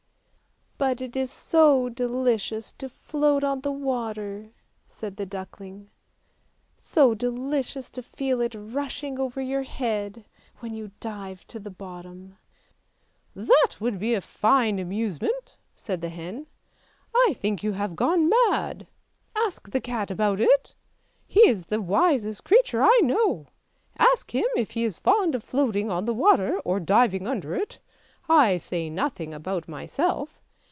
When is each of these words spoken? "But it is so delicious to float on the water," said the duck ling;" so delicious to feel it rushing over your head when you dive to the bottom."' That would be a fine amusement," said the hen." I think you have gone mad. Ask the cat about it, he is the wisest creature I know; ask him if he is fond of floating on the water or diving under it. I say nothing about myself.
"But 0.81 0.99
it 0.99 1.15
is 1.15 1.31
so 1.31 1.89
delicious 1.89 2.71
to 2.79 2.89
float 2.89 3.43
on 3.43 3.61
the 3.61 3.71
water," 3.71 4.49
said 4.87 5.15
the 5.17 5.27
duck 5.27 5.59
ling;" 5.59 5.91
so 6.75 7.13
delicious 7.13 7.87
to 7.91 8.01
feel 8.01 8.41
it 8.41 8.55
rushing 8.57 9.19
over 9.19 9.39
your 9.39 9.61
head 9.61 10.25
when 10.57 10.73
you 10.73 10.89
dive 10.99 11.45
to 11.49 11.59
the 11.59 11.69
bottom."' 11.69 12.35
That 13.35 13.75
would 13.79 13.99
be 13.99 14.15
a 14.15 14.21
fine 14.21 14.79
amusement," 14.79 15.59
said 15.75 16.01
the 16.01 16.09
hen." 16.09 16.47
I 17.27 17.35
think 17.37 17.61
you 17.61 17.73
have 17.73 17.95
gone 17.95 18.31
mad. 18.49 18.87
Ask 19.35 19.69
the 19.69 19.81
cat 19.81 20.09
about 20.09 20.39
it, 20.39 20.73
he 21.27 21.41
is 21.47 21.67
the 21.67 21.79
wisest 21.79 22.43
creature 22.43 22.81
I 22.81 23.01
know; 23.03 23.45
ask 23.99 24.33
him 24.33 24.47
if 24.57 24.71
he 24.71 24.83
is 24.83 24.97
fond 24.97 25.35
of 25.35 25.43
floating 25.43 25.91
on 25.91 26.05
the 26.05 26.13
water 26.15 26.59
or 26.61 26.79
diving 26.79 27.27
under 27.27 27.53
it. 27.53 27.77
I 28.27 28.57
say 28.57 28.89
nothing 28.89 29.31
about 29.31 29.67
myself. 29.67 30.39